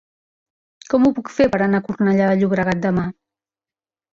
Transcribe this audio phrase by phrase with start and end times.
[0.93, 3.05] Com ho puc fer per anar a Cornellà de Llobregat demà?